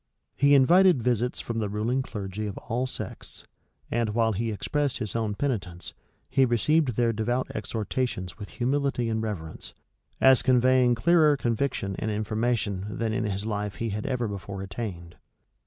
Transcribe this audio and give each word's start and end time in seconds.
He 0.35 0.55
invited 0.55 1.03
visits 1.03 1.41
from 1.41 1.59
the 1.59 1.69
ruling 1.69 2.01
clergy 2.01 2.47
of 2.47 2.57
all 2.57 2.87
sects; 2.87 3.45
and 3.91 4.15
while 4.15 4.31
he 4.31 4.51
expressed 4.51 4.97
his 4.97 5.15
own 5.15 5.35
penitence, 5.35 5.93
he 6.27 6.43
received 6.43 6.95
their 6.95 7.13
devout 7.13 7.51
exhortations 7.53 8.39
with 8.39 8.49
humility 8.49 9.09
and 9.09 9.21
reverence, 9.21 9.75
as 10.19 10.41
conveying 10.41 10.95
clearer 10.95 11.37
conviction 11.37 11.95
and 11.99 12.09
information 12.09 12.87
than 12.97 13.13
in 13.13 13.25
his 13.25 13.45
life 13.45 13.75
he 13.75 13.89
had 13.91 14.07
ever 14.07 14.27
before 14.27 14.63
attained. 14.63 15.17